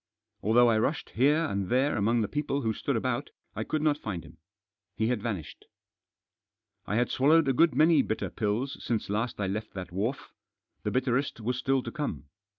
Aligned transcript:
Although 0.41 0.67
I 0.69 0.79
rushed 0.79 1.11
here 1.11 1.45
and 1.45 1.69
there 1.69 1.95
among 1.95 2.21
the 2.21 2.27
people 2.27 2.61
who 2.63 2.73
stood 2.73 2.95
about 2.95 3.29
I 3.55 3.63
could 3.63 3.83
not 3.83 3.99
find 3.99 4.23
him. 4.25 4.39
He 4.95 5.09
had 5.09 5.21
vanished. 5.21 5.65
I 6.87 6.95
had 6.95 7.11
swallowed 7.11 7.47
a 7.47 7.53
good 7.53 7.75
many 7.75 8.01
bitter 8.01 8.31
pills 8.31 8.83
since 8.83 9.11
last 9.11 9.39
I 9.39 9.45
left 9.45 9.75
that 9.75 9.91
wharf— 9.91 10.33
the 10.83 10.89
bitterest 10.89 11.39
was 11.39 11.59
still 11.59 11.83
to 11.83 11.91
come. 11.91 12.25